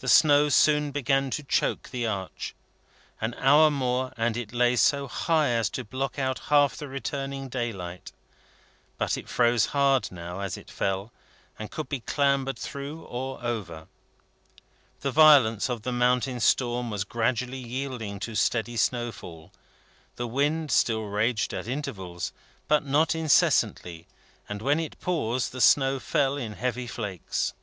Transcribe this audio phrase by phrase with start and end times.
[0.00, 2.56] The snow soon began to choke the arch.
[3.20, 7.48] An hour more, and it lay so high as to block out half the returning
[7.48, 8.10] daylight.
[8.96, 11.12] But it froze hard now, as it fell,
[11.56, 13.86] and could be clambered through or over.
[15.02, 19.52] The violence of the mountain storm was gradually yielding to steady snowfall.
[20.16, 22.32] The wind still raged at intervals,
[22.66, 24.08] but not incessantly;
[24.48, 27.54] and when it paused, the snow fell in heavy flakes.